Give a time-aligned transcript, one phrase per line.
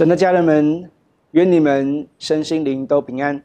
[0.00, 0.90] 神的家人们，
[1.32, 3.38] 愿你们身心灵都平安。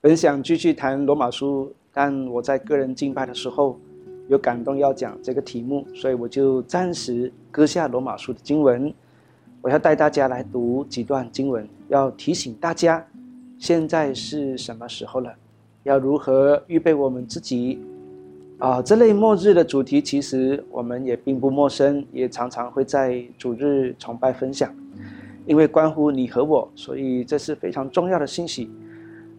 [0.00, 3.76] 本想继续谈罗马书，但我在个人敬拜的时候
[4.28, 8.94] 有感动要讲这个题目，所以我就暂时搁下罗马书的经文。
[9.60, 13.04] 我要带大家来读几段经文，要提醒大家，
[13.58, 15.34] 现在是什么时候了？
[15.82, 17.80] 要如何预备我们自己？
[18.58, 24.72] 啊，这类末日的主题，其实我们也并不陌生，也常常会在主日崇拜分享。
[25.46, 28.70] 因为关乎你和我，所以这是非常重要的信息，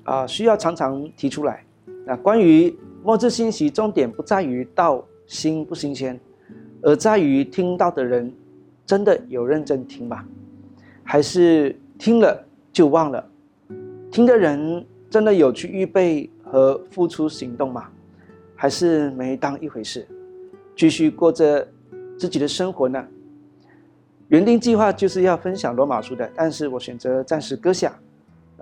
[0.03, 1.63] 啊，需要常常提出来。
[2.05, 6.19] 那关于末日信息，重点不在于道新不新鲜，
[6.81, 8.33] 而在于听到的人
[8.85, 10.23] 真的有认真听吗？
[11.03, 13.29] 还是听了就忘了？
[14.09, 17.89] 听的人真的有去预备和付出行动吗？
[18.55, 20.07] 还是没当一回事，
[20.75, 21.67] 继续过着
[22.17, 23.05] 自己的生活呢？
[24.29, 27.93] 原定计划就是要分享罗马书的，但是我选择暂时搁下。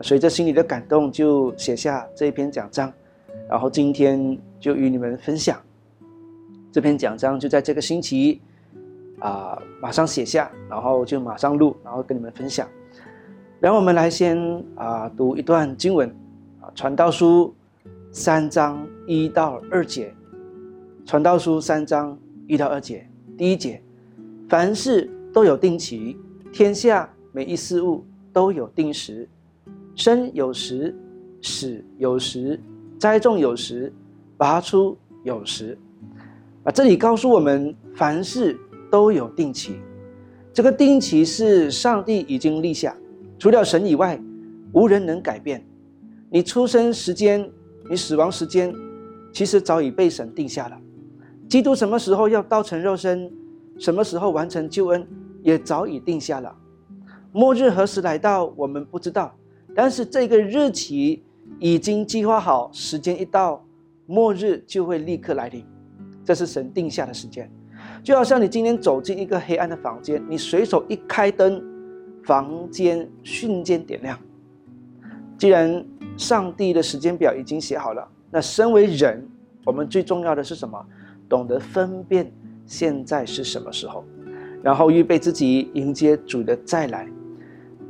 [0.01, 2.91] 随着心里的感动，就写下这一篇讲章，
[3.49, 5.57] 然后今天就与你们分享
[6.71, 7.39] 这篇讲章。
[7.39, 8.41] 就在这个星期
[9.19, 12.67] 啊，马上写下，然后就马上录，然后跟你们分享。
[13.61, 14.37] 然后我们来先
[14.75, 16.09] 啊读一段经文
[16.61, 17.55] 啊，《传道书》
[18.11, 20.13] 三章一到二节，
[21.09, 22.15] 《传道书》三章
[22.47, 23.07] 一到二节，
[23.37, 23.81] 第一节，
[24.49, 25.09] 凡事。
[25.35, 26.15] 都有定期，
[26.53, 29.27] 天下每一事物都有定时，
[29.93, 30.95] 生有时，
[31.41, 32.57] 死有时，
[32.97, 33.91] 栽种有时，
[34.37, 35.77] 拔出有时。
[36.63, 38.57] 啊，这里告诉我们，凡事
[38.89, 39.75] 都有定期。
[40.53, 42.95] 这个定期是上帝已经立下，
[43.37, 44.17] 除了神以外，
[44.71, 45.61] 无人能改变。
[46.29, 47.45] 你出生时间，
[47.89, 48.73] 你死亡时间，
[49.33, 50.77] 其实早已被神定下了。
[51.49, 53.29] 基督什么时候要道成肉身，
[53.77, 55.05] 什么时候完成救恩？
[55.45, 56.55] 也早已定下了，
[57.31, 59.31] 末日何时来到，我们不知道。
[59.75, 61.23] 但是这个日期
[61.59, 63.63] 已经计划好，时间一到，
[64.07, 65.63] 末日就会立刻来临。
[66.23, 67.47] 这是神定下的时间，
[68.01, 71.63] 就好像你今天走进一个黑暗的房间，你随手一开灯，
[72.23, 74.19] 房间瞬间点亮。
[75.37, 75.85] 既然
[76.17, 79.23] 上帝的时间表已经写好了，那身为人，
[79.63, 80.83] 我们最重要的是什么？
[81.29, 82.33] 懂得分辨
[82.65, 84.03] 现在是什么时候。
[84.65, 87.07] 然后预备自己迎接主的再来，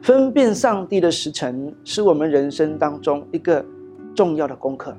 [0.02, 3.66] 分辨上帝的时辰是我们人生当中一个
[4.14, 4.94] 重要的功课。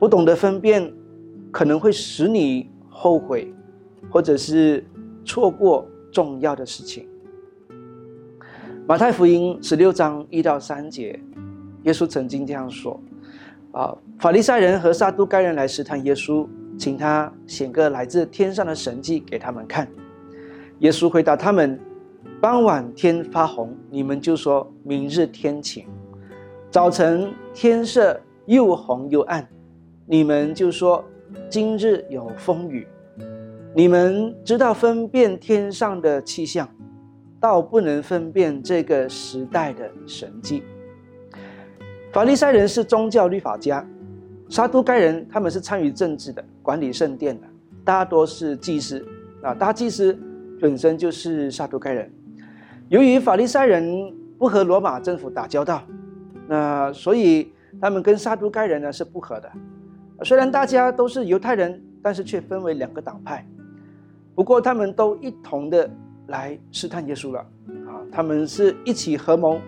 [0.00, 0.92] 不懂得分辨，
[1.52, 3.54] 可能会使你后悔，
[4.10, 4.84] 或者是
[5.24, 7.06] 错过重要的事情。
[8.84, 11.16] 马太福音十六章一到三节，
[11.84, 13.00] 耶稣曾经这样说
[13.70, 19.86] ：“啊，法利赛人和撒都该人来试探耶稣，请他显个来自天上的神迹给他们看。”
[20.80, 21.78] 耶稣回答他们
[22.40, 25.84] ：“傍晚天发红，你们就说明日天晴；
[26.70, 29.46] 早晨天色又红又暗，
[30.06, 31.04] 你们就说
[31.50, 32.88] 今日有风雨。
[33.74, 36.66] 你们知道分辨天上的气象，
[37.38, 40.62] 倒不能分辨这个时代的神迹。
[42.10, 43.86] 法利赛人是宗教律法家，
[44.48, 47.46] 撒都该人他们是参与政治的，管理圣殿的，
[47.84, 49.06] 大多是祭司
[49.42, 50.18] 啊，大祭司。”
[50.60, 52.10] 本身就是撒都该人，
[52.88, 55.82] 由于法利赛人不和罗马政府打交道，
[56.46, 59.50] 那所以他们跟撒都该人呢是不和的。
[60.22, 63.46] 虽然大家都是犹太人，但是却分为两个党派。
[64.34, 65.88] 不过他们都一同的
[66.28, 67.40] 来试探耶稣了
[67.86, 68.00] 啊！
[68.12, 69.58] 他们是一起合谋，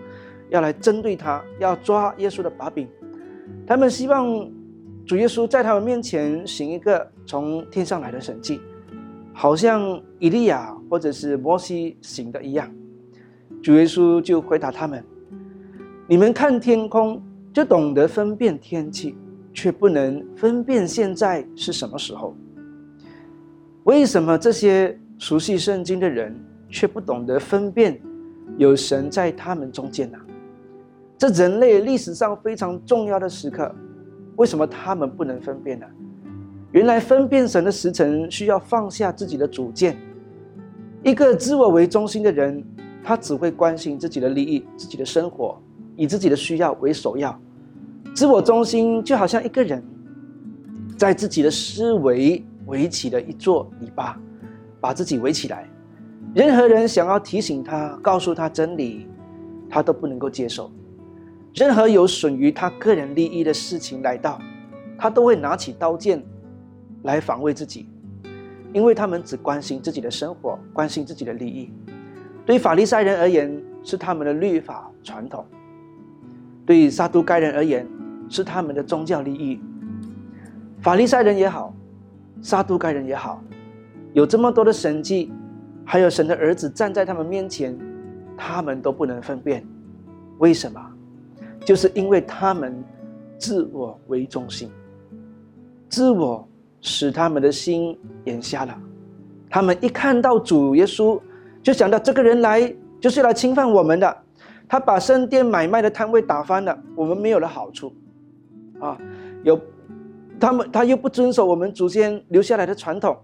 [0.49, 2.87] 要来针对他，要抓耶稣的把柄。
[3.67, 4.27] 他们希望
[5.05, 8.61] 主耶稣在他们面前行一个从天上来的神迹。
[9.33, 12.71] 好像以利亚或者是摩西行的一样，
[13.61, 15.03] 主耶稣就回答他们
[16.07, 17.21] ：“你们看天空，
[17.51, 19.17] 就懂得分辨天气，
[19.51, 22.35] 却不能分辨现在是什么时候。
[23.85, 26.33] 为什么这些熟悉圣经的人
[26.69, 27.99] 却不懂得分辨
[28.57, 30.17] 有神在他们中间呢？
[31.17, 33.73] 这人类历史上非常重要的时刻，
[34.35, 35.85] 为什么他们不能分辨呢？”
[36.73, 39.95] 原来分辨神的时辰需要放下自己的主见。
[41.03, 42.63] 一个自我为中心的人，
[43.03, 45.61] 他只会关心自己的利益、自己的生活，
[45.95, 47.39] 以自己的需要为首要。
[48.15, 49.83] 自我中心就好像一个人
[50.97, 54.15] 在自己的思维围起了一座篱笆，
[54.81, 55.69] 把自己围起来。
[56.33, 59.07] 任何人想要提醒他、告诉他真理，
[59.69, 60.71] 他都不能够接受。
[61.53, 64.41] 任何有损于他个人利益的事情来到，
[64.97, 66.23] 他都会拿起刀剑。
[67.03, 67.87] 来防卫自己，
[68.73, 71.71] 因为他们只关心自己的生活，关心自己的利益。
[72.45, 75.43] 对法利赛人而言，是他们的律法传统；
[76.65, 77.87] 对撒都该人而言，
[78.27, 79.61] 是他们的宗教利益。
[80.81, 81.73] 法利赛人也好，
[82.41, 83.41] 撒都该人也好，
[84.11, 85.31] 有这么多的神迹，
[85.85, 87.77] 还有神的儿子站在他们面前，
[88.35, 89.65] 他们都不能分辨。
[90.39, 90.81] 为什么？
[91.65, 92.83] 就是因为他们
[93.37, 94.69] 自我为中心，
[95.87, 96.45] 自我
[96.83, 98.77] 使他们的心眼瞎了。
[99.49, 101.19] 他们一看到主耶稣，
[101.63, 104.17] 就想到这个人来就是来侵犯我们的。
[104.67, 107.93] 他把圣殿买卖的摊位打翻了，我们没有了好处。
[108.79, 108.97] 啊，
[109.43, 109.59] 有
[110.39, 113.17] 他们他又不遵守我们祖先留下来的传统，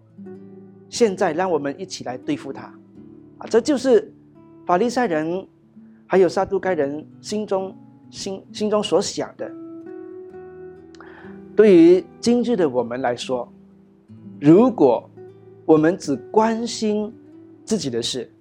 [0.90, 2.64] 现在让我们一起来对付他。
[3.40, 4.14] 啊，这就是
[4.66, 5.46] 法利赛人
[6.08, 7.76] 还有撒都该人心中
[8.10, 9.52] 心心中所想的。
[11.60, 13.46] 对于今日的我们来说，
[14.40, 15.10] 如果
[15.66, 17.14] 我们只关心
[17.66, 18.32] 自己的事，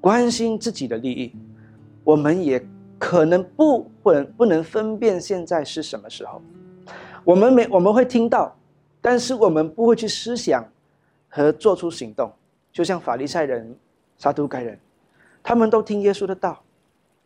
[0.00, 1.36] 关心自己的利益，
[2.02, 2.66] 我们也
[2.98, 6.40] 可能不会不能分辨现在是什么时候。
[7.22, 8.56] 我们没我们会听到，
[9.02, 10.66] 但是我们不会去思想
[11.28, 12.32] 和做出行动。
[12.72, 13.76] 就像法利赛人、
[14.16, 14.80] 撒都该人，
[15.42, 16.58] 他们都听耶稣的道，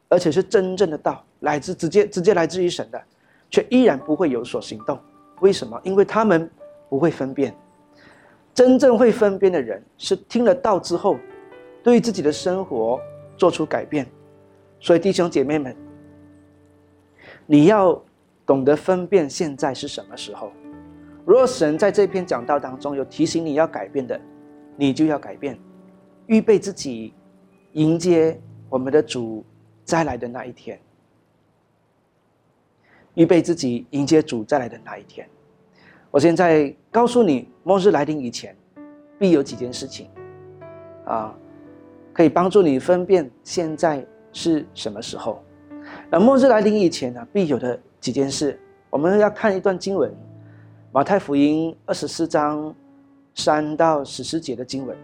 [0.08, 3.00] 而且是真正的道，来自直接直接来自于神的，
[3.48, 4.98] 却依然不会有所行动。
[5.43, 5.79] 为什么？
[5.83, 6.49] 因为他们
[6.89, 7.55] 不会分辨。
[8.55, 11.17] 真正会分辨的人，是听了道之后，
[11.83, 13.00] 对自己的生活
[13.37, 14.06] 做出改变。
[14.79, 15.75] 所以，弟兄姐妹们，
[17.47, 18.00] 你要
[18.44, 20.53] 懂得分辨现在是什么时候。
[21.25, 24.21] 如果神在这篇讲道当中有提醒你要改变的，
[24.77, 25.59] 你就要改变，
[26.27, 27.15] 预备自己，
[27.73, 29.44] 迎接我们的主
[29.85, 30.79] 再来的那一天。
[33.14, 35.29] 预备自己，迎接主再来的那一天。
[36.11, 38.56] 我现在告诉你，末日来临以前，
[39.19, 40.09] 必有几件事情，
[41.05, 41.35] 啊，
[42.12, 45.43] 可以帮助你分辨现在是什么时候。
[46.11, 48.59] 那末日来临以前呢，必有的几件事，
[48.91, 50.11] 我们要看一段经文，
[50.93, 52.75] 《马太福音》二十四章
[53.35, 54.97] 三到十四节的经文。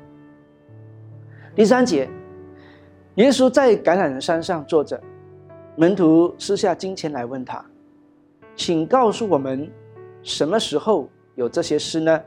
[1.54, 2.08] 第三节，
[3.16, 5.00] 耶稣在橄榄山上坐着，
[5.76, 7.64] 门徒私下金钱来问他，
[8.58, 9.70] 请告诉我们。
[10.24, 12.20] 什么时候有这些诗呢？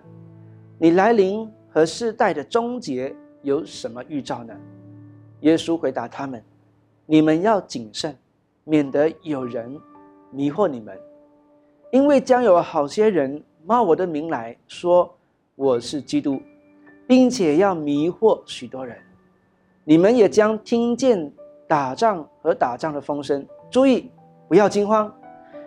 [0.79, 3.13] 你来临和世代的终结
[3.43, 4.55] 有什么预兆呢？
[5.41, 6.41] 耶稣回答他们
[7.05, 8.17] ：“你们要谨慎，
[8.63, 9.77] 免得有人
[10.31, 10.97] 迷惑你们，
[11.91, 15.13] 因为将有好些人冒我的名来说
[15.55, 16.41] 我是基督，
[17.05, 18.97] 并且要迷惑许多人。
[19.83, 21.31] 你们也将听见
[21.67, 23.45] 打仗和打仗的风声。
[23.69, 24.09] 注意，
[24.47, 25.13] 不要惊慌，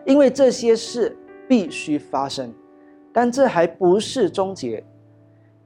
[0.06, 1.16] 因为这些事。”
[1.46, 2.50] 必须发生，
[3.12, 4.82] 但这还不是终结。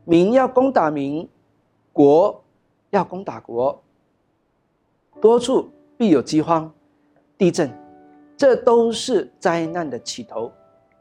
[0.04, 1.28] 民要攻打民，
[1.92, 2.42] 国
[2.90, 3.80] 要攻打国，
[5.20, 6.68] 多处必有饥荒、
[7.38, 7.70] 地震，
[8.36, 10.50] 这都是灾难的起头。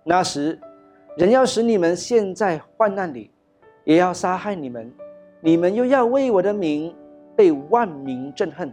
[0.03, 0.59] 那时，
[1.17, 3.31] 人要使你们陷在患难里，
[3.83, 4.93] 也要杀害你们，
[5.41, 6.95] 你们又要为我的名
[7.35, 8.71] 被万民憎恨。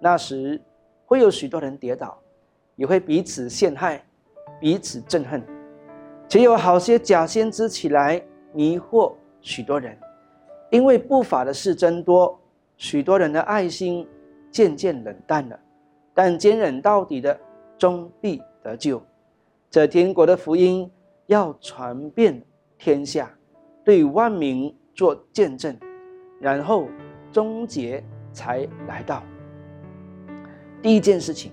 [0.00, 0.60] 那时，
[1.06, 2.18] 会有许多人跌倒，
[2.76, 4.02] 也会彼此陷害。
[4.58, 5.42] 彼此憎恨，
[6.26, 8.22] 且有好些假先知起来
[8.54, 9.12] 迷惑
[9.42, 9.94] 许多人，
[10.70, 12.40] 因为不法的事增多，
[12.78, 14.08] 许多人的爱心
[14.50, 15.60] 渐渐冷淡了。
[16.14, 17.38] 但坚忍到底的，
[17.76, 19.02] 终必得救。
[19.68, 20.90] 这天国的福音
[21.26, 22.42] 要传遍
[22.78, 23.30] 天下，
[23.84, 25.76] 对万民做见证，
[26.40, 26.88] 然后
[27.30, 28.02] 终结
[28.32, 29.22] 才来到。
[30.80, 31.52] 第一件事情。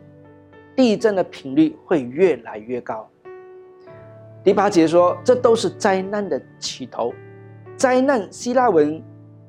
[0.76, 3.10] 地震的频率会越来越高。
[4.44, 7.14] 第八节说，这都是灾难的起头。
[7.78, 9.02] 灾难希腊文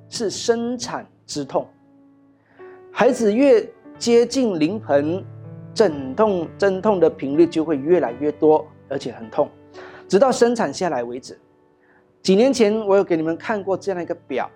[0.08, 1.68] 是生产之痛。
[2.92, 3.66] 孩子越
[3.98, 5.24] 接近临盆，
[5.74, 9.48] 阵痛阵痛的频率就会越来越多，而且很痛，
[10.06, 11.38] 直到生产下来为止。
[12.22, 14.50] 几年前我有给你们看过这样一个表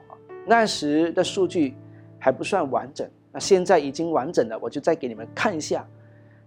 [0.46, 1.75] 那时的数据
[2.18, 5.87] 还不算完整，那现在已经完整了，我就再给你们看一下。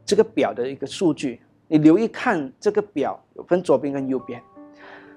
[0.05, 4.41] 这个表的一个数据，你留意看这个表，有分左边跟右边。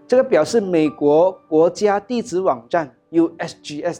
[0.06, 3.98] 这个表是美国国家地质网站 USGS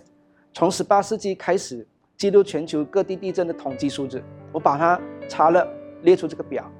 [0.53, 1.87] 从十八世纪开始
[2.17, 4.23] 记录全球各地地震的统计数字。
[4.53, 5.67] 我把它查了，
[6.03, 6.71] 列出这个表。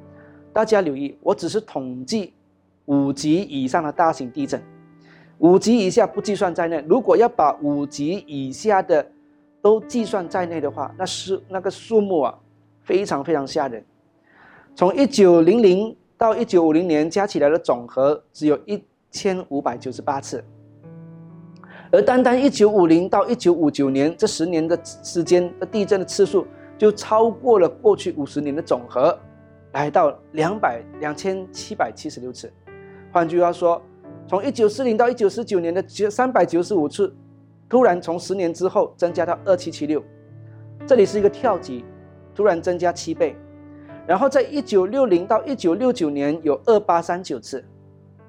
[0.53, 2.35] 大家留意，我只是统计
[2.85, 4.63] 五级以上的大型地震，
[5.39, 6.85] 五级以下不计算在内。
[6.87, 9.05] 如果要把五级以下的
[9.61, 12.39] 都计算在内的话，那是那个数目啊，
[12.83, 13.85] 非常非常吓人。
[14.77, 20.45] 从一九零零到一九五零年加起来的总和只有一千五百九十八次，
[21.93, 26.45] 而单单一九五零到一九五九年这十年的时间的地震的次数
[26.77, 29.17] 就超过了过去五十年的总和，
[29.75, 32.53] 来到两百两千七百七十六次。
[33.13, 33.81] 换句话说，
[34.27, 37.15] 从一九四零到一九四九年的九三百九十五次，
[37.69, 40.03] 突然从十年之后增加到二七七六，
[40.85, 41.85] 这里是一个跳级，
[42.35, 43.37] 突然增加七倍。
[44.07, 47.65] 然后在一九六零到一九六九年有二八三九次，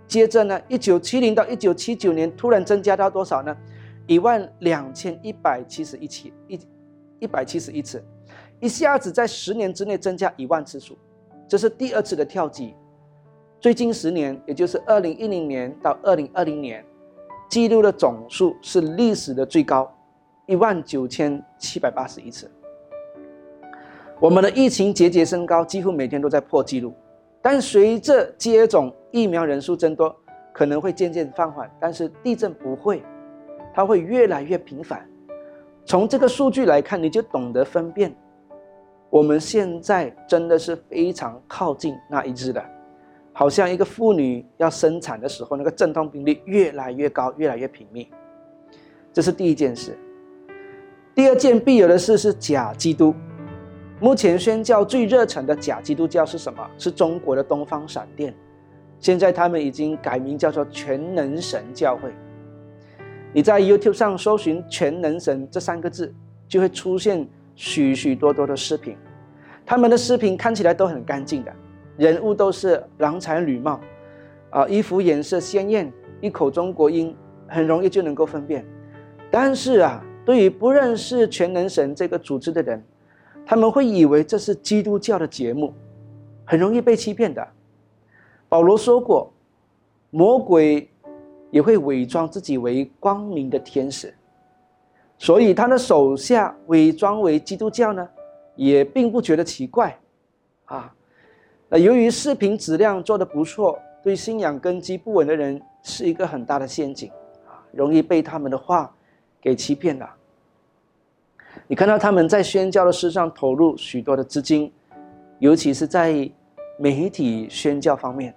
[0.08, 3.56] 接着呢，一九七零到一九七九年突然增加到多少呢？
[4.08, 6.60] 一万两千一百七十一起一
[7.20, 8.04] 一百七十一次，
[8.60, 10.98] 一下子在十年之内增加一万次数，
[11.48, 12.74] 这是第二次的跳级。
[13.60, 16.86] 最近十年，也就是二零一零年到二零二零年，
[17.50, 19.92] 记录的总数是历史的最高，
[20.46, 22.50] 一万九千七百八十一次。
[24.22, 26.94] 我们的疫情节节升高，几乎每天都在破纪录。
[27.42, 30.16] 但随着接种疫苗人数增多，
[30.54, 31.70] 可能会渐渐放缓。
[31.82, 33.04] 但是地震不会，
[33.74, 35.06] 它会越来越频繁。
[35.84, 38.16] 从这个数据来看，你就懂得分辨。
[39.10, 42.64] 我们现在真的是非常靠近那一日的，
[43.34, 48.10] 好像一个妇女要生产的时候，那个阵痛频率越来越高，越来越频密。
[49.12, 49.98] 这是第一件事。
[51.14, 53.14] 第二件必有的事是假基督。
[54.02, 56.70] 目前宣教最热忱的假基督教是什么？
[56.78, 58.34] 是中国的东方闪电。
[59.00, 62.12] 现在他们已经改名叫做全能神教会。
[63.32, 66.14] 你在 YouTube 上搜寻“全能神”这三个字，
[66.48, 67.26] 就会出现
[67.56, 68.98] 许许多多的视频。
[69.66, 71.54] 他们的视频看起来都很干净的，
[71.98, 73.80] 人物都是郎才女貌，
[74.50, 77.16] 啊，衣服颜色鲜艳，一口中国音，
[77.48, 78.66] 很容易就能够分辨。
[79.32, 82.82] 但是啊，对于不认识全能神这个组织的人，
[83.46, 85.74] 他们会以为这是基督教的节目，
[86.44, 87.48] 很容易被欺骗的。
[88.50, 89.32] 保罗说过，
[90.10, 90.90] 魔鬼
[91.52, 94.14] 也会伪装自己为光明的天使，
[95.18, 98.08] 所以他的手下伪装为基督教呢，
[98.56, 99.98] 也并不觉得奇怪，
[100.66, 100.94] 啊。
[101.70, 107.10] 那由于视频质量做得不错，对信仰根基不稳的人是一个很大的陷阱，
[107.48, 108.96] 啊，容易被他们的话
[109.42, 110.10] 给欺骗了。
[111.68, 114.72] 你看到他们在宣教的事上投入许多的资金，
[115.40, 116.30] 尤其是在
[116.78, 118.36] 媒体宣教方面，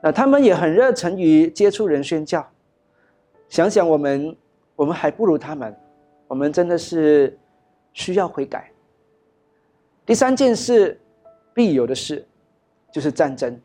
[0.00, 2.46] 那他们也很热忱于接触人宣教。
[3.48, 4.36] 想想我们，
[4.76, 5.74] 我们还不如他们，
[6.28, 7.36] 我们真的是
[7.92, 8.70] 需要悔改。
[10.06, 11.00] 第三件事，
[11.52, 12.24] 必有的事，
[12.92, 13.60] 就是战争，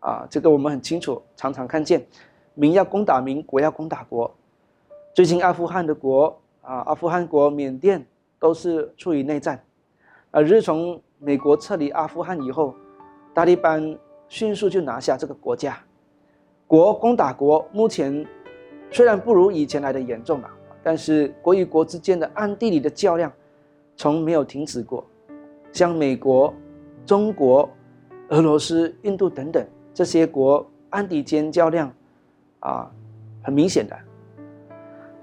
[0.00, 2.02] 啊，这个我们很清楚，常常看见，
[2.54, 4.34] 民要攻打民，国要攻打国。
[5.12, 6.40] 最近阿富汗的国。
[6.68, 8.06] 啊，阿富汗国、缅甸
[8.38, 9.58] 都是处于内战。
[10.30, 12.74] 而自从美国撤离阿富汗以后，
[13.34, 13.98] 塔利班
[14.28, 15.78] 迅速就拿下这个国家，
[16.66, 17.66] 国攻打国。
[17.72, 18.24] 目前
[18.90, 20.50] 虽然不如以前来的严重了，
[20.82, 23.32] 但是国与国之间的暗地里的较量
[23.96, 25.02] 从没有停止过。
[25.72, 26.52] 像美国、
[27.06, 27.66] 中国、
[28.28, 31.90] 俄罗斯、印度等等这些国暗地间较量，
[32.60, 32.90] 啊，
[33.42, 33.96] 很明显的。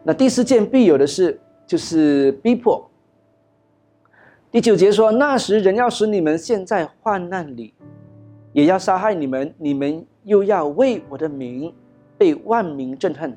[0.07, 2.87] 那第四件必有的事就是逼迫。
[4.51, 7.73] 第九节说：“那时人要使你们陷在患难里，
[8.53, 11.73] 也要杀害你们，你们又要为我的名
[12.19, 13.35] 被万民憎恨。”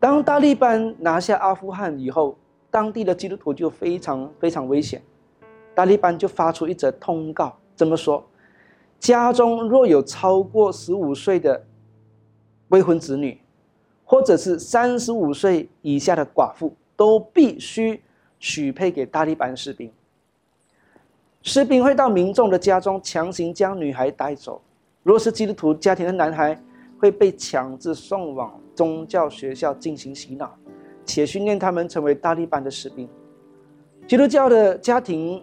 [0.00, 2.36] 当大利班拿下阿富汗以后，
[2.68, 5.00] 当地的基督徒就非常非常危险。
[5.76, 8.26] 大利班就发出一则通告，怎么说
[8.98, 11.64] ：“家中若有超过十五岁的
[12.70, 13.40] 未婚子女。”
[14.10, 18.02] 或者是三十五岁以下的寡妇都必须
[18.40, 19.88] 许配给大力班士兵。
[21.42, 24.60] 士兵会到民众的家中强行将女孩带走。
[25.04, 26.60] 若是基督徒家庭的男孩，
[26.98, 30.58] 会被强制送往宗教学校进行洗脑，
[31.04, 33.08] 且训练他们成为大力班的士兵。
[34.08, 35.40] 基督教的家庭，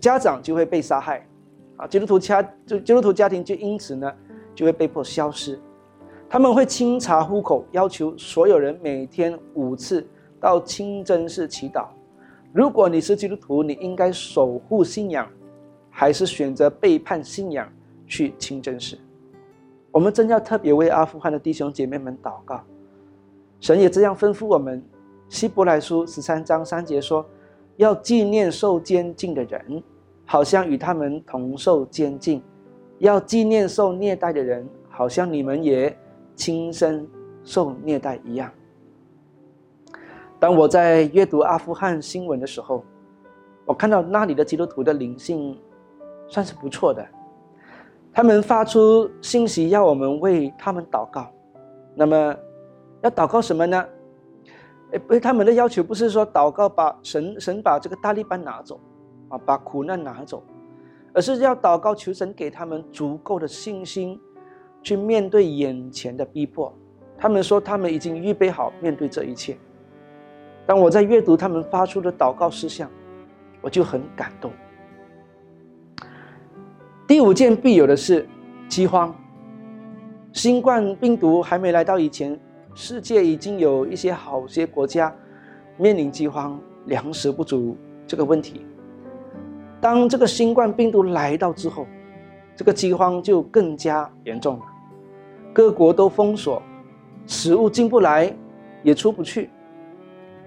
[0.00, 1.24] 家长就会被杀害，
[1.76, 4.12] 啊，基督徒家就基督徒家庭就因此呢
[4.56, 5.56] 就会被迫消失。
[6.32, 10.02] 他们会清查户口，要求所有人每天五次
[10.40, 11.88] 到清真寺祈祷。
[12.54, 15.28] 如果你是基督徒，你应该守护信仰，
[15.90, 17.70] 还是选择背叛信仰
[18.06, 18.96] 去清真寺？
[19.90, 22.62] 我们真要特别为阿富汗的弟兄姐妹们祷告。
[23.60, 24.82] 神也这样吩咐我们：
[25.28, 27.26] 希伯来书十三章三节说，
[27.76, 29.82] 要纪念受监禁的人，
[30.24, 32.40] 好像与他们同受监禁；
[33.00, 35.94] 要纪念受虐待的人，好像你们也。
[36.34, 37.08] 亲身
[37.42, 38.50] 受虐待一样。
[40.38, 42.84] 当我在阅读阿富汗新闻的时候，
[43.64, 45.56] 我看到那里的基督徒的灵性
[46.26, 47.06] 算是不错的，
[48.12, 51.30] 他们发出信息要我们为他们祷告。
[51.94, 52.34] 那么
[53.02, 53.84] 要祷告什么呢？
[54.92, 58.80] 哎，不，他们的要求不是说祷告把神神把这个大力班拿走，
[59.28, 60.42] 啊，把苦难拿走，
[61.14, 64.18] 而是要祷告求神给他们足够的信心，
[64.82, 66.72] 去面对眼前的逼迫。
[67.16, 69.56] 他们说他们已经预备好面对这一切。
[70.66, 72.90] 当我在阅读他们发出的祷告事项，
[73.60, 74.50] 我就很感动。
[77.06, 78.26] 第五件必有的是
[78.68, 79.14] 饥荒。
[80.32, 82.38] 新冠病毒还没来到以前，
[82.74, 85.14] 世界已经有一些好些国家
[85.76, 88.64] 面临饥荒、粮食不足这个问题。
[89.80, 91.86] 当这个新冠病毒来到之后，
[92.56, 94.64] 这个饥荒就更加严重了。
[95.52, 96.62] 各国都封锁，
[97.26, 98.34] 食物进不来，
[98.82, 99.50] 也出不去。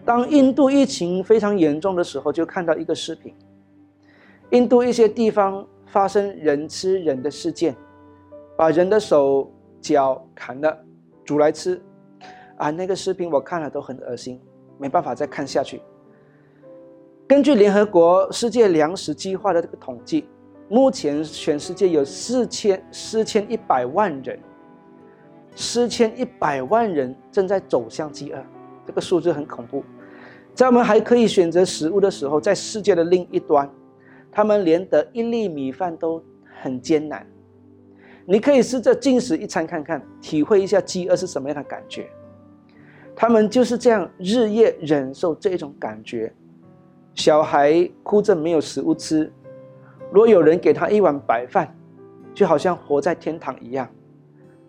[0.04, 3.34] 当印度疫情非常严重的时候，就看到一个视频，
[4.52, 7.76] 印度一些地方发生人吃人的事件，
[8.56, 9.52] 把人的手。
[9.82, 10.76] 脚砍了，
[11.24, 11.80] 煮来吃，
[12.58, 14.42] 啊，那个视频我看了都很恶心，
[14.80, 15.80] 没办法再看下去。
[17.28, 20.28] 根据联合国世界粮食计划的这个统计，
[20.70, 24.40] 目前全世界有四千四千一百万人，
[25.56, 28.44] 四千一百万人正在走向饥饿，
[28.86, 29.84] 这个数字很恐怖。
[30.54, 33.70] 在我们还可以选择食物的时候，在世界的另一端，
[34.32, 36.22] 他们连得一粒米饭都
[36.62, 37.26] 很艰难。
[38.26, 42.08] 你可以试着进食一餐看看，体会一下饥饿是什么样的感觉。
[43.16, 46.34] 他们就是这样日夜忍受这种感觉。
[47.14, 49.32] 小孩哭着没有食物吃，
[50.12, 51.74] 如果有人给他一碗白饭，
[52.34, 53.90] 就好像活在天堂一样。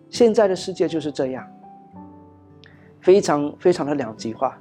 [0.09, 1.45] 现在的世界就是这样，
[3.01, 4.57] 非常非常的两极化。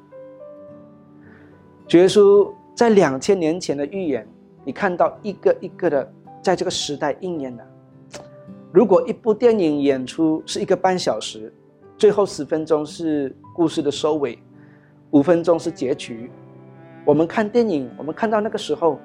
[1.91, 4.27] 耶稣在两千年前的预言，
[4.65, 6.13] 你看到一个一个的
[6.43, 7.65] 在这个时代应验了。
[8.73, 11.53] 如果一部电影演出是一个半小时，
[11.97, 14.39] 最后十分钟是故事的收尾，
[15.13, 16.31] 五分钟是结局。
[17.05, 18.99] 我们看电影，我们看到那个时候，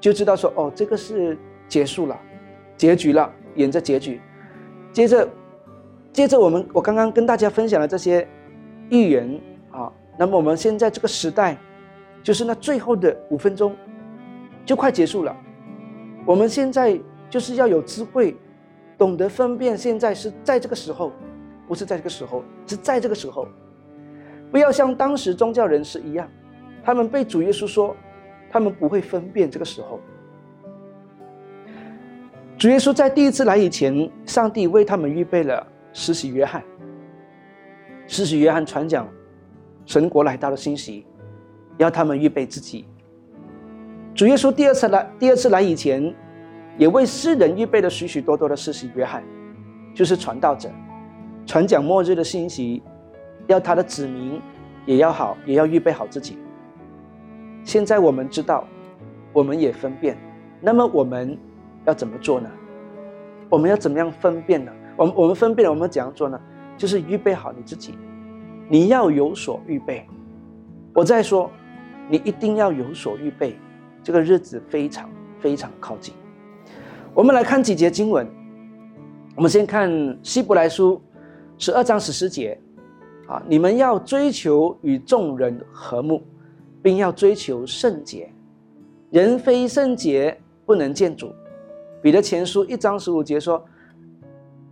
[0.00, 1.36] 就知道说，哦，这个是
[1.68, 2.18] 结束了，
[2.76, 4.20] 结局了，演着结局。
[4.92, 5.28] 接着，
[6.18, 8.26] 接着我们我刚刚跟大家分享的这些
[8.90, 11.56] 预言啊，那么我们现在这个时代，
[12.24, 13.72] 就是那最后的五分钟，
[14.66, 15.36] 就快结束了。
[16.26, 16.98] 我们现在
[17.30, 18.36] 就是要有智慧。
[18.98, 21.12] 懂得分辨，现在是在这个时候，
[21.68, 23.46] 不是在这个时候，是在这个时候。
[24.50, 26.28] 不要像当时宗教人士一样，
[26.82, 27.94] 他们被主耶稣说，
[28.50, 30.00] 他们不会分辨这个时候。
[32.58, 35.64] 主耶稣在第一次来以前，上帝为他们预备了
[35.98, 36.62] 施洗约翰。
[38.06, 39.08] 施洗约翰传讲
[39.84, 41.04] 神国来到的信息，
[41.76, 42.86] 要他们预备自己。
[44.14, 46.14] 主耶稣第二次来，第二次来以前。
[46.76, 48.88] 也为世人预备了许许多多的事情。
[48.94, 49.24] 约翰，
[49.92, 50.70] 就是传道者，
[51.44, 52.80] 传讲末日的信息，
[53.48, 54.40] 要他的子民
[54.86, 56.38] 也要好，也要预备好自己。
[57.64, 58.64] 现在我们知道，
[59.32, 60.16] 我们也分辨，
[60.60, 61.36] 那么我们
[61.84, 62.48] 要怎么做呢？
[63.48, 64.70] 我们要怎么样分辨呢？
[64.98, 66.38] 我们我们分辨，我们怎样做呢？
[66.76, 67.94] 就是预备好你自己，
[68.68, 70.04] 你要有所预备。
[70.92, 71.48] 我再说，
[72.10, 73.56] 你一定要有所预备，
[74.02, 75.08] 这个日子非常
[75.38, 76.12] 非常靠近。
[77.14, 78.28] 我们来看几节经文。
[79.36, 81.00] 我们先看希伯来书
[81.58, 82.60] 十二章十四节，
[83.28, 86.20] 啊，你们要追求与众人和睦，
[86.82, 88.28] 并要追求圣洁。
[89.10, 91.32] 人非圣洁，不能见主。
[92.02, 93.64] 彼得前书一章十五节说：“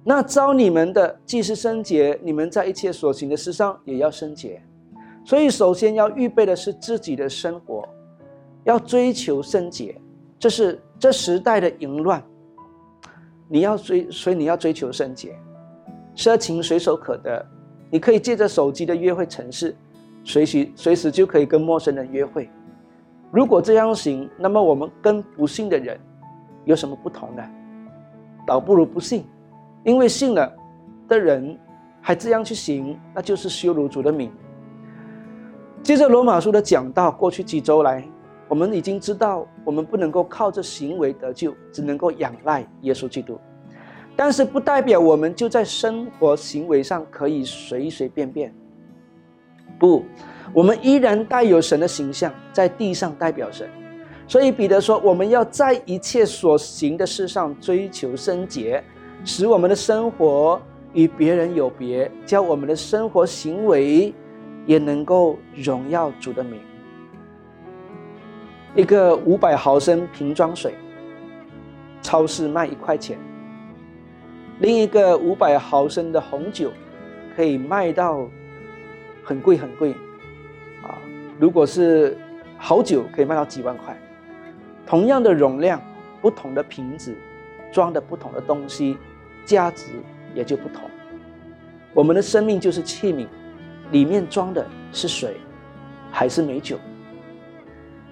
[0.09, 4.63] 那招你们的既是圣洁，你们在一切所行的事上也要圣洁。”
[5.27, 7.85] 所以，首先要预备的是自己的生活，
[8.63, 10.01] 要追求圣洁。
[10.39, 12.23] 这是这时代的淫乱。
[13.49, 15.35] 你要追，所以你要追求圣洁，
[16.15, 17.45] 色情随手可得，
[17.91, 19.75] 你可以借着手机的约会程式，
[20.23, 22.49] 随时随时就可以跟陌生人约会。
[23.33, 25.99] 如果这样行，那么我们跟不信的人
[26.65, 27.43] 有什么不同呢？
[28.47, 29.25] 倒不如不信，
[29.87, 30.53] 因为信了
[31.09, 31.57] 的人
[32.01, 34.33] 还这样去行，那就是羞辱主的名。
[35.81, 38.05] 接着罗马书的讲道，过去几周来。
[38.49, 43.39] 我们已经知道，我们不能够靠着行为得救，只能够仰赖耶稣基督。
[44.17, 48.53] 但是不代表我们就在生活行为上可以随随便便。
[49.79, 50.05] 不，
[50.53, 53.69] 我们依然带有神的形象，在地上代表神。
[54.27, 58.83] 所以彼得说，我们要在一切所行的事上追求圣洁，
[59.27, 60.63] 使我们的生活
[60.95, 64.15] 与别人有别，叫我们的生活行为
[64.67, 66.61] 也能够荣耀主的名。
[68.77, 70.75] 一个五百毫升瓶装水，
[72.01, 73.19] 超市卖一块钱；
[74.61, 76.71] 另一个五百毫升的红酒，
[77.35, 78.29] 可以卖到
[79.25, 79.91] 很贵很贵，
[80.85, 80.97] 啊，
[81.37, 82.17] 如果是
[82.57, 83.99] 好酒，可以卖到几万块。
[84.87, 85.83] 同样的容量，
[86.23, 87.13] 不同的瓶子，
[87.73, 88.97] 装的不同的东西，
[89.47, 89.85] 价值
[90.35, 90.83] 也就不同。
[91.95, 93.27] 我们的生命就是器皿，
[93.93, 95.37] 里面装的是水，
[96.13, 96.79] 还是美酒？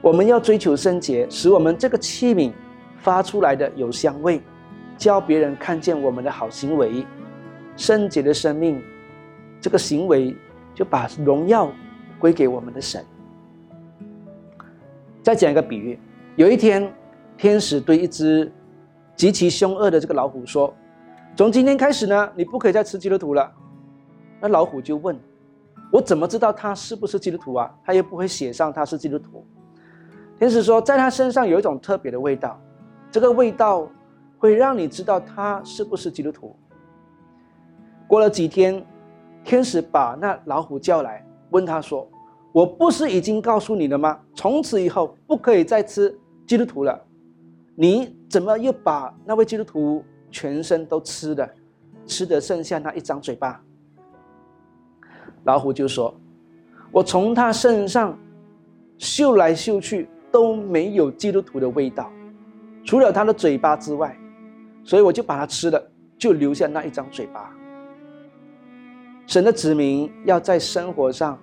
[0.00, 2.52] 我们要追求圣洁，使我们这个器皿
[2.98, 4.40] 发出来的有香味，
[4.96, 7.04] 教别人看见我们的好行为。
[7.76, 8.80] 圣洁的生命，
[9.60, 10.36] 这个行为
[10.74, 11.72] 就把荣耀
[12.18, 13.04] 归给我们的神。
[15.22, 15.98] 再讲一个比喻，
[16.36, 16.92] 有一天，
[17.36, 18.52] 天使对一只
[19.16, 20.72] 极其凶恶的这个老虎说
[21.36, 23.52] ：“从今天开始呢，你不可以再吃基督徒了。”
[24.40, 25.18] 那老虎就问
[25.90, 27.74] ：“我怎么知道他是不是基督徒啊？
[27.84, 29.44] 他又不会写上他是基督徒。”
[30.38, 32.60] 天使说：“在他身上有一种特别的味道，
[33.10, 33.88] 这个味道
[34.38, 36.54] 会让你知道他是不是基督徒。”
[38.06, 38.84] 过了几天，
[39.42, 42.06] 天使把那老虎叫来，问他说
[42.52, 44.20] ：“我不是已经告诉你了吗？
[44.34, 46.16] 从此以后不可以再吃
[46.46, 47.02] 基督徒了。
[47.74, 51.48] 你怎么又把那位基督徒全身都吃了，
[52.06, 53.62] 吃的剩下那一张嘴巴？”
[55.46, 56.12] 老虎就说
[56.90, 58.18] ：“我从他身上
[58.98, 62.10] 嗅来嗅去都没有基督徒的味道，
[62.84, 64.18] 除了他的嘴巴之外，
[64.82, 65.80] 所以我就把它吃了，
[66.18, 67.54] 就留下那一张嘴巴。”
[69.26, 71.38] 神的子民要在生活上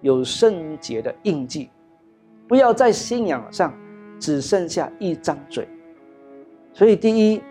[0.00, 1.70] 有圣洁的印记，
[2.48, 3.72] 不要在信仰上
[4.18, 5.68] 只剩下一张嘴。
[6.74, 7.42] 所以，第一，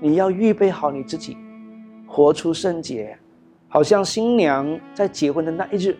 [0.00, 1.36] 你要预备好你自己，
[2.06, 3.18] 活出圣洁，
[3.68, 5.96] 好像新娘在结婚的那一日，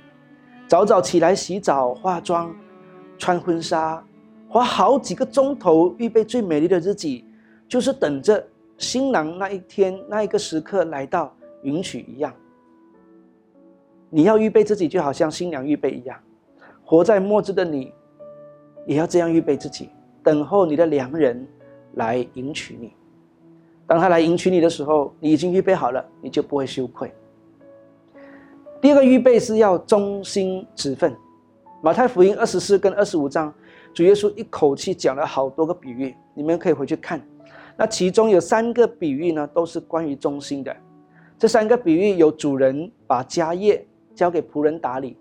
[0.68, 2.54] 早早起来洗澡、化妆、
[3.16, 4.04] 穿婚纱，
[4.48, 7.24] 花好几个钟头预备最美丽的自己，
[7.66, 12.32] 就是等着新郎那一天、那一个时刻来到迎娶一样。
[14.10, 16.18] 你要预备自己，就好像新娘预备一样，
[16.84, 17.92] 活在末日的你，
[18.86, 19.88] 也要这样预备自己，
[20.22, 21.46] 等候你的良人
[21.94, 22.92] 来迎娶你。
[23.86, 27.12] 当他来迎娶你的时候，你已经预备好了，你就不会羞愧。
[28.80, 31.14] 第二个预备是要忠心职分。
[31.82, 33.52] 马太福音二十四跟二十五章，
[33.94, 37.20] 主耶稣一口气讲了好多个比喻，你们可以回去看。
[37.76, 40.74] 那其中有三个比喻呢，都是关于忠心的。
[41.38, 43.86] 这三个比喻有主人把家业。
[44.16, 45.14] 交给仆人打理，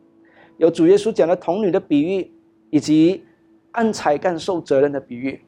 [0.55, 2.31] 有主耶稣讲的童女的比喻，
[2.69, 3.25] 以及
[3.73, 5.41] 按才干受责任的比喻。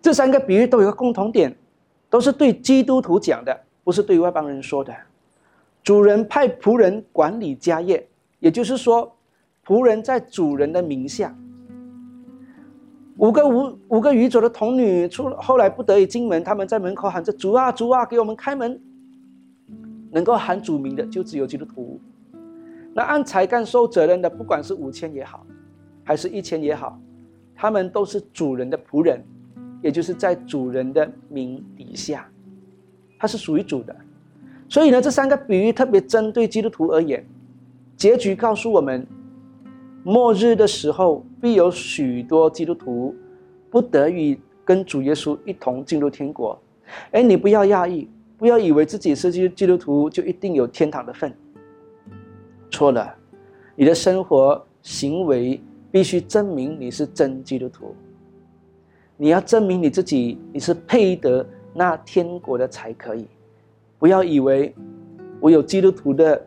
[0.00, 1.54] 这三个比喻都有个共同点，
[2.10, 4.94] 都是对基督徒讲的，不是对外邦人说的。
[5.82, 8.06] 主人派仆人管理家业，
[8.40, 9.16] 也就是说，
[9.64, 11.34] 仆人在主人的名下。
[13.16, 18.80] 五个五五个愚者的童女出后来不得已进门，他们在门口喊着：“主啊，主啊，给我们开门！”
[20.12, 22.00] 能够喊主名的，就只有基督徒。
[22.94, 25.44] 那按才干受责任的，不管是五千也好，
[26.04, 26.98] 还是一千也好，
[27.54, 29.24] 他们都是主人的仆人，
[29.82, 32.28] 也就是在主人的名底下，
[33.18, 33.94] 他是属于主的。
[34.68, 37.24] 所以呢，这三个比喻特别针对基督徒而言。
[37.96, 39.06] 结局告诉我们，
[40.04, 43.14] 末日的时候必有许多基督徒
[43.70, 46.60] 不得已跟主耶稣一同进入天国。
[47.12, 51.32] 哎，你不要讶异，不要以为自己是基基督徒就一定有天堂的份。
[52.70, 53.14] 错了，
[53.74, 55.60] 你的生活行为
[55.90, 57.94] 必须证明你是真基督徒。
[59.20, 63.26] 你要证明你自己，你是配得那天国的才可以。
[63.98, 64.72] 不要以为
[65.40, 66.40] 我有基督徒的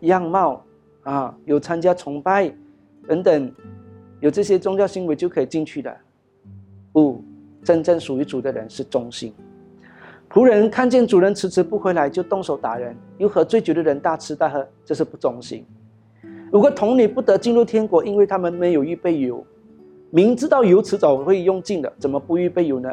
[0.00, 0.64] 样貌
[1.02, 2.50] 啊，有参加崇拜
[3.06, 3.52] 等等，
[4.20, 5.94] 有这些宗教行为就可以进去的。
[6.92, 7.22] 不，
[7.62, 9.34] 真正属于主的人是忠心。
[10.30, 15.62] 仆人看见主人迟迟不回来，就动手打人，又和醉酒的人大吃大喝，这是不忠心。
[16.50, 19.44] 如果童女不得进入天国，因为他们没有预备油，
[20.14, 22.88] 明知道油迟早会用尽的，怎么不预备油呢？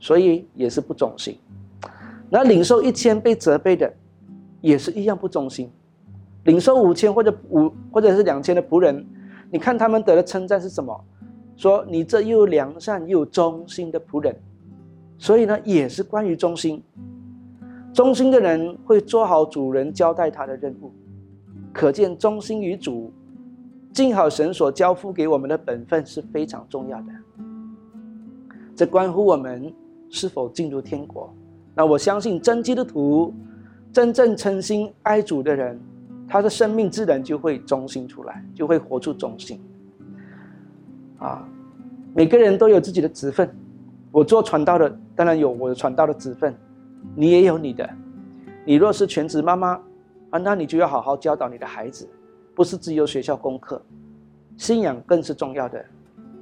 [0.00, 1.36] 所以也是不忠心。
[2.30, 3.92] 那领受一千被责备的，
[4.62, 5.70] 也是一样不忠心。
[6.44, 9.06] 领受五千或者五或者是两千的仆人，
[9.50, 10.98] 你看他们得的称赞是什么？
[11.54, 14.34] 说你这又良善又忠心的仆人。
[15.18, 16.82] 所以呢，也是关于忠心。
[17.92, 20.90] 忠心的人会做好主人交代他的任务，
[21.74, 23.12] 可见忠心于主，
[23.94, 27.06] 尽好神所交付给我们的本分是非常重要的。
[28.74, 29.72] 这关乎我们
[30.10, 31.32] 是否进入天国。
[31.76, 33.32] 那我相信真基督徒，
[33.92, 35.80] 真正诚心爱主的人，
[36.26, 39.60] 他的生命自然就会忠心出来，就会活出忠心。
[41.18, 41.48] 啊，
[42.12, 43.48] 每个人都有自己的职分。
[44.10, 46.52] 我做传道的，当然有我传道的职分，
[47.14, 47.88] 你也有你的。
[48.64, 49.80] 你若是全职妈妈
[50.30, 52.08] 啊，那你就要好好教导你的孩子，
[52.54, 53.80] 不是只有学校功课。
[54.56, 55.84] 信仰更是重要的。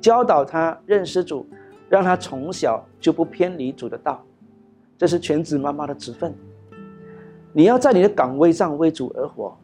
[0.01, 1.47] 教导他认识主，
[1.89, 4.23] 让他从小就不偏离主的道，
[4.99, 6.35] 这是全职妈妈的职分。
[7.53, 9.57] 你要在你的岗位上为主而活，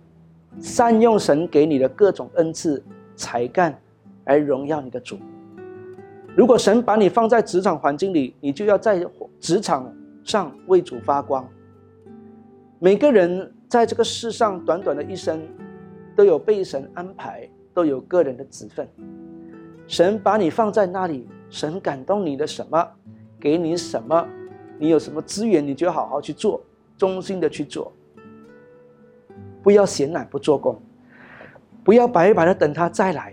[0.61, 2.83] 善用神给你的各种恩赐
[3.17, 3.79] 才干，
[4.25, 5.19] 来荣耀你的主。
[6.37, 9.05] 如果神把你放在职场环境里，你就要在
[9.41, 11.47] 职场上为主发光。
[12.79, 15.43] 每个人在这个世上短短的一生，
[16.19, 18.89] 都有被神安排，都有个人的职分。
[19.87, 22.85] 神把你放在那里，神感动你的什么，
[23.39, 24.27] 给你什么，
[24.81, 26.61] 你有什么资源，你就好好去做，
[26.97, 27.93] 忠心的去做，
[29.63, 30.83] 不要闲懒不做工，
[31.85, 33.33] 不要白白的等他再来，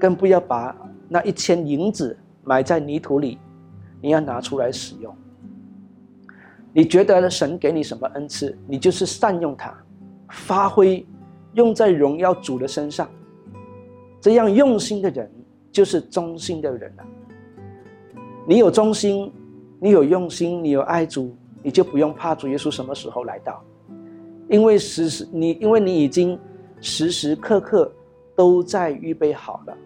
[0.00, 0.74] 更不要把。
[1.06, 3.38] 那一千银子埋在泥土里，
[4.00, 5.14] 你要拿出来使用。
[6.72, 9.76] 你觉得神给你什么恩赐，你就是善用它，
[10.30, 11.06] 发挥，
[11.54, 13.08] 用在荣耀主的身上。
[14.20, 15.30] 这样用心的人，
[15.70, 17.04] 就是忠心的人了。
[18.46, 19.32] 你有忠心，
[19.78, 23.62] 你有用心，你有爱主，你就不用怕主耶稣什么时候来到，
[24.48, 26.38] 因为时时你因为你已经
[26.80, 27.90] 时时刻刻
[28.34, 29.76] 都在预备好了。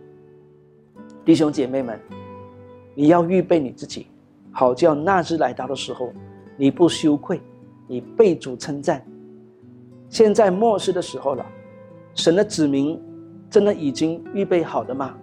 [1.25, 2.01] 弟兄姐妹们，
[2.95, 4.07] 你要预备你自己，
[4.51, 6.13] 好叫那日来到的时候，
[6.57, 7.41] 你不羞愧，
[7.87, 9.05] 你被主称赞。
[10.09, 11.45] 现在末世的时候了，
[12.19, 13.01] 神的子民
[13.49, 15.15] 真的已经预备好了吗？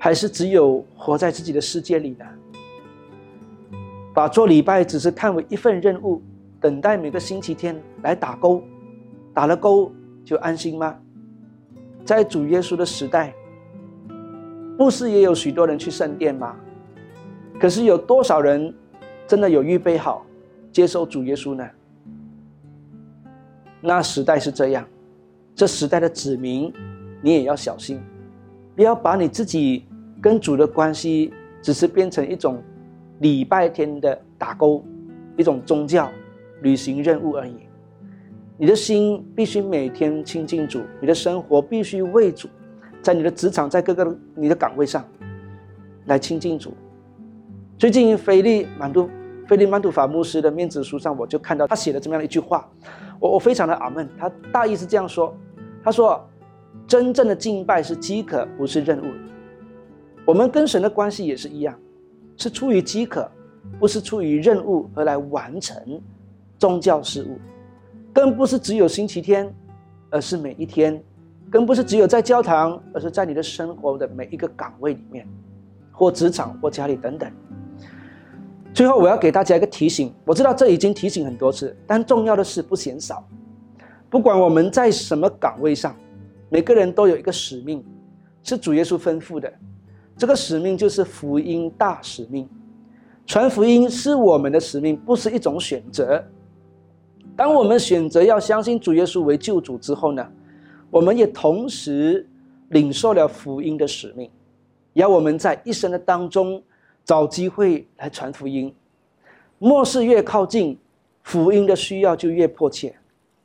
[0.00, 2.24] 还是只有活在自己的世界里呢？
[4.14, 6.22] 把做礼拜只是看为一份任务，
[6.58, 8.62] 等待每个星期天来打勾，
[9.34, 9.92] 打了勾
[10.24, 10.96] 就安心吗？
[12.06, 13.34] 在主耶稣的时代。
[14.78, 16.56] 不是也有许多人去圣殿吗？
[17.60, 18.74] 可是有多少人
[19.26, 20.24] 真的有预备好
[20.72, 21.68] 接受主耶稣呢？
[23.82, 24.88] 那时代是这样，
[25.58, 26.72] 这时代的子民，
[27.20, 28.00] 你也要小心，
[28.76, 29.84] 不要把你自己
[30.22, 32.62] 跟主的关系只是变成一种
[33.18, 34.84] 礼拜天的打勾，
[35.36, 36.08] 一种宗教
[36.62, 37.56] 履行任务而已。
[38.56, 42.48] 你的心必须每天亲近主，你的生活必须为主。
[43.02, 45.04] 在你的职场，在各个你的岗位上，
[46.04, 46.72] 来亲近主。
[47.76, 49.10] 最近菲利曼杜
[49.48, 52.70] 菲利曼杜法牧师的面子书上，我就看到他写了这么样一句话，
[53.18, 54.08] 我我非常的阿闷。
[54.16, 55.34] 他大意是这样说：
[55.88, 56.22] 他说，
[56.86, 59.06] 真正的敬拜是饥渴，不是任务。
[60.26, 61.74] 我们跟神的关系也是一样，
[62.36, 63.26] 是出于饥渴，
[63.80, 65.98] 不是出于任务而来完成
[66.58, 67.38] 宗教事务，
[68.12, 69.50] 更不是只有星期天，
[70.10, 71.02] 而是每一天。
[71.50, 75.26] 更不是只有在教堂，而是在你的生活的每一个岗位里面，
[75.90, 77.32] 或职场或家里等等。
[78.74, 83.26] 最后，我要给大家一个提醒，我知道这已经提醒很多次，但重要的是不嫌少。
[84.10, 85.94] 不管我们在什么岗位上，
[86.48, 87.84] 每个人都有一个使命，
[88.42, 89.52] 是主耶稣吩咐的。
[90.16, 92.48] 这个使命就是福音大使命，
[93.26, 96.24] 传福音是我们的使命，不是一种选择。
[97.36, 100.26] 当我们选择要相信主耶稣为救主之后呢？
[100.90, 102.26] 我们也同时
[102.70, 104.30] 领受了福音的使命，
[104.94, 106.60] 要我们在一生的当中
[107.04, 108.74] 找机会来传福音。
[109.58, 110.78] 末世越靠近，
[111.22, 112.97] 福音的需要就越迫切，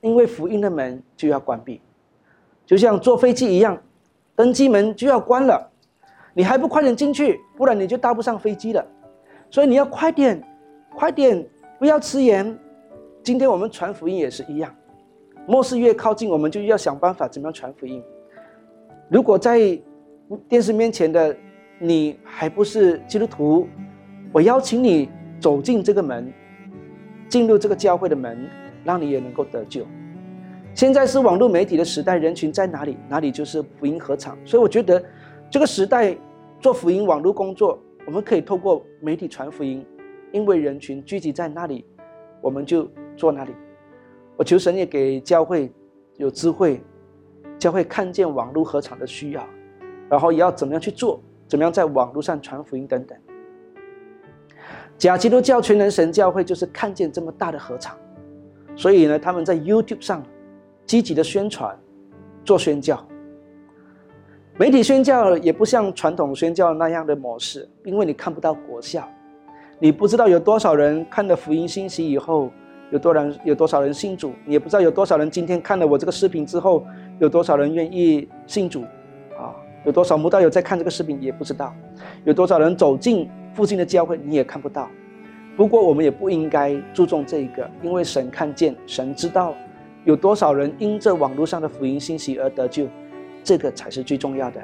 [0.04, 1.80] 因为福音的门就要关闭，
[2.66, 3.82] 就像坐飞机一样，
[4.36, 5.72] 登机门就要关了，
[6.34, 8.86] 你还不快点进去，不然你就搭不上飞机了。
[9.50, 10.44] 所以你要快点，
[10.94, 11.48] 快点，
[11.80, 12.60] 不要迟延。
[13.24, 14.76] 今天我们传福音也是一样。
[15.48, 18.04] 末世越靠近，我们就要想办法怎么样传福音。
[19.10, 19.80] 如果在
[20.50, 21.34] 电视面前的
[21.80, 23.68] 你还不是基督徒，
[24.34, 26.34] 我邀请你走进这个门，
[27.30, 28.50] 进入这个教会的门，
[28.84, 29.86] 让你也能够得救。
[30.76, 34.38] 现在是网络媒体的时代，人群在哪里，哪里就是福音合场。
[34.44, 35.04] 所以我觉得，
[35.50, 36.18] 这个时代
[36.60, 39.86] 做福音网络工作，我们可以透过媒体传福音，
[40.32, 41.86] 因为人群聚集在那里，
[42.42, 43.54] 我们就做那里。
[44.36, 45.72] 我求神也给教会
[46.18, 46.82] 有智慧，
[47.60, 49.48] 教会看见网络合场的需要，
[50.10, 53.16] 然后也要怎么样去做，怎么样在网络上传福音等等。
[54.98, 57.96] 假基督教全能神教会就是看见这么大的合场，
[58.76, 60.24] 所以呢，他们在 YouTube 上
[60.86, 61.78] 积极的宣传，
[62.44, 63.06] 做宣教。
[64.58, 69.08] 媒体宣教也不像传统宣教那样的模式，因为你看不到国效，
[69.80, 72.50] 你不知道有多少人看了福音信息以后。
[72.92, 76.86] 有多人有多少人信主，你也不知道有多少人今天看了我这个视频之后，
[77.18, 78.84] 有多少人愿意信主，
[79.36, 79.50] 啊，
[79.84, 81.74] 有多少慕道友在看这个视频也不知道，
[82.24, 84.88] 有多少人走进附近的教会你也看不到。
[85.56, 89.54] 不过我们也不应该注重这个，因为神看见，神知道
[90.04, 92.88] 有多少人因这网络上的福音信息而得救，
[93.44, 94.62] 这个才是最重要的。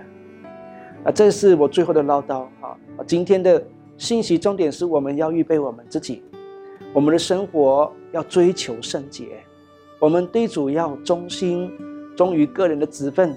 [1.03, 2.75] 啊，这是我最后的唠叨啊！
[3.05, 3.63] 今天的
[3.97, 6.23] 信息重点是我们要预备我们自己，
[6.91, 9.27] 我们的生活要追求圣洁，
[9.99, 11.71] 我们对主要忠心，
[12.17, 13.33] 忠于个人的职分，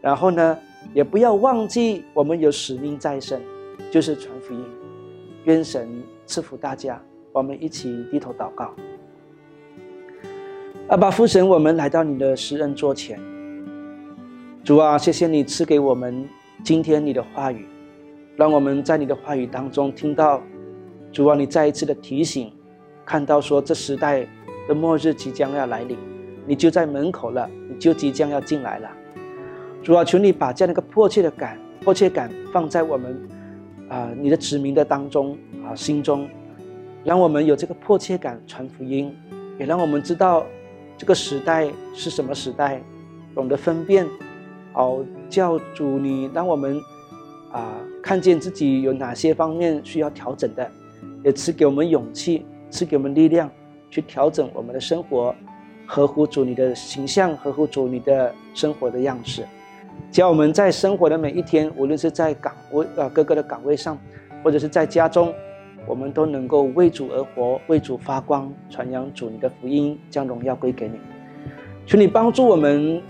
[0.00, 0.58] 然后呢，
[0.92, 3.40] 也不要忘记我们有使命在身，
[3.90, 4.64] 就是传福音。
[5.44, 7.00] 愿神赐福大家，
[7.32, 8.74] 我们一起低头祷告。
[10.88, 13.18] 阿爸父神，我们来到你的施恩桌前，
[14.62, 16.28] 主啊，谢谢你赐给我们。
[16.62, 17.66] 今天你的话语，
[18.36, 20.42] 让我们在你的话语当中听到，
[21.12, 22.50] 主啊，你再一次的提醒，
[23.04, 24.26] 看到说这时代
[24.66, 25.98] 的末日即将要来临，
[26.46, 28.90] 你就在门口了，你就即将要进来了。
[29.82, 33.28] 主啊，求你把这样的一个迫切的感、迫切感放在我们
[33.94, 36.28] 啊你的子民的当中啊心中，
[37.04, 39.14] 让我们有这个迫切感传福音，
[39.56, 40.44] 也让我们知道
[40.98, 42.82] 这个时代是什么时代，
[43.36, 44.04] 懂得分辨。
[44.72, 44.98] 好，
[45.30, 46.80] 教主，你让我们
[47.52, 50.68] 啊看见自己有哪些方面需要调整的，
[51.22, 53.48] 也赐给我们勇气，赐给我们力量，
[53.90, 55.32] 去调整我们的生活，
[55.86, 59.46] 合乎主你的形象，合乎主你的生活的样式。
[60.10, 63.98] 只要我们在生活的每一天，无论是在岗位啊各个的岗位上，
[64.42, 65.32] 或者是在家中，
[65.86, 70.98] 我们都能够为主而活，为主发光，传扬主你的福音，将荣耀归给你。
[71.86, 73.02] 求你帮助我们。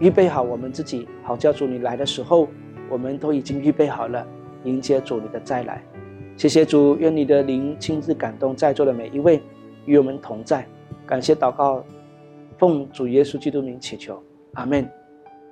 [0.00, 2.48] 预备好我们自己，好叫主你来的时候，
[2.88, 4.26] 我们都已经预备好了，
[4.64, 5.82] 迎接主你的再来。
[6.38, 9.42] 谢谢主，愿你的灵亲自感动在座的每一位，
[9.84, 10.66] 与我们同在。
[11.04, 11.84] 感谢祷告，
[12.56, 14.22] 奉主耶稣基督名祈求，
[14.54, 14.88] 阿门。